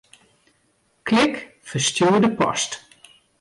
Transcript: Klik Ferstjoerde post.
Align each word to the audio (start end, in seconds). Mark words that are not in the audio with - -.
Klik 1.03 1.37
Ferstjoerde 1.61 2.31
post. 2.35 2.85